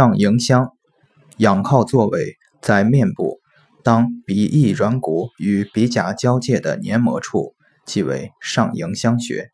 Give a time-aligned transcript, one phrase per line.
[0.00, 0.72] 上迎香
[1.36, 3.38] 仰靠座位在面部
[3.84, 9.50] 当鼻翼软骨与鼻甲交界的黏膜处即为上迎香穴。